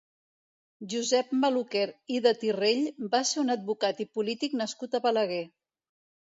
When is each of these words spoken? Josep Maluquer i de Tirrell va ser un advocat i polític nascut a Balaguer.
Josep 0.93 1.35
Maluquer 1.41 1.83
i 2.15 2.23
de 2.29 2.33
Tirrell 2.45 2.81
va 3.13 3.21
ser 3.35 3.43
un 3.45 3.57
advocat 3.59 4.05
i 4.07 4.11
polític 4.19 4.59
nascut 4.65 5.01
a 5.03 5.07
Balaguer. 5.09 5.43